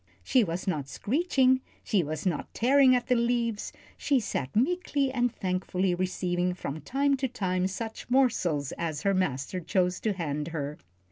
She 0.23 0.43
was 0.43 0.65
not 0.67 0.87
screeching, 0.89 1.61
she 1.83 2.01
was 2.03 2.25
not 2.25 2.51
tearing 2.55 2.95
at 2.95 3.05
the 3.05 3.13
leaves, 3.13 3.71
she 3.97 4.19
sat 4.19 4.55
meekly 4.55 5.11
and 5.11 5.31
thankfully 5.31 5.93
receiving 5.93 6.55
from 6.55 6.81
time 6.81 7.15
to 7.17 7.27
time 7.27 7.67
such 7.67 8.09
morsels 8.09 8.71
as 8.79 9.03
her 9.03 9.13
master 9.13 9.59
chose 9.59 9.99
to 9.99 10.13
hand 10.13 10.47
her. 10.47 10.79